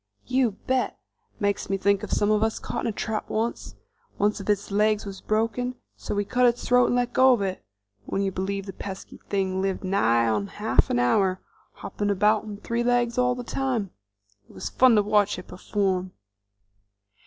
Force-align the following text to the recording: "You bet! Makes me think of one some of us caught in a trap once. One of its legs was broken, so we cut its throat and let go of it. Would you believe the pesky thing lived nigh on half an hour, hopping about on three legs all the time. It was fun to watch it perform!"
"You 0.25 0.53
bet! 0.65 0.97
Makes 1.39 1.69
me 1.69 1.77
think 1.77 2.01
of 2.01 2.09
one 2.09 2.15
some 2.15 2.31
of 2.31 2.41
us 2.41 2.57
caught 2.57 2.85
in 2.85 2.87
a 2.87 2.91
trap 2.91 3.29
once. 3.29 3.75
One 4.17 4.31
of 4.31 4.49
its 4.49 4.71
legs 4.71 5.05
was 5.05 5.21
broken, 5.21 5.75
so 5.95 6.15
we 6.15 6.25
cut 6.25 6.47
its 6.47 6.65
throat 6.67 6.87
and 6.87 6.95
let 6.95 7.13
go 7.13 7.33
of 7.33 7.43
it. 7.43 7.63
Would 8.07 8.23
you 8.23 8.31
believe 8.31 8.65
the 8.65 8.73
pesky 8.73 9.17
thing 9.29 9.61
lived 9.61 9.83
nigh 9.83 10.27
on 10.27 10.47
half 10.47 10.89
an 10.89 10.97
hour, 10.97 11.39
hopping 11.73 12.09
about 12.09 12.45
on 12.45 12.57
three 12.57 12.83
legs 12.83 13.19
all 13.19 13.35
the 13.35 13.43
time. 13.43 13.91
It 14.49 14.53
was 14.53 14.71
fun 14.71 14.95
to 14.95 15.03
watch 15.03 15.37
it 15.37 15.45
perform!" 15.47 16.13